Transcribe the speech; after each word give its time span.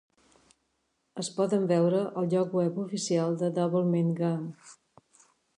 Es 1.23 1.29
poden 1.35 1.67
veure 1.73 2.01
al 2.23 2.27
lloc 2.33 2.57
web 2.61 2.81
oficial 2.87 3.39
de 3.43 3.53
Doublemint 3.61 4.13
Gum. 4.23 4.53